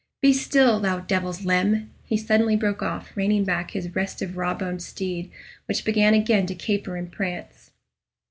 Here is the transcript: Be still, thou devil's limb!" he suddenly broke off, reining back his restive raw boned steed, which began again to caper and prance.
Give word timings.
Be 0.19 0.33
still, 0.33 0.79
thou 0.79 0.99
devil's 1.01 1.45
limb!" 1.45 1.91
he 2.05 2.17
suddenly 2.17 2.55
broke 2.55 2.81
off, 2.81 3.15
reining 3.15 3.43
back 3.43 3.69
his 3.69 3.93
restive 3.95 4.35
raw 4.35 4.55
boned 4.55 4.81
steed, 4.81 5.29
which 5.67 5.85
began 5.85 6.15
again 6.15 6.47
to 6.47 6.55
caper 6.55 6.95
and 6.95 7.11
prance. 7.11 7.69